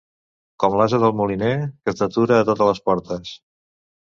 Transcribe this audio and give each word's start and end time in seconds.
Com 0.63 0.77
l'ase 0.79 0.99
del 1.03 1.13
moliner, 1.19 1.51
que 1.83 1.93
es 1.93 2.01
detura 2.05 2.39
a 2.45 2.49
totes 2.49 2.71
les 2.71 2.83
portes. 2.89 3.37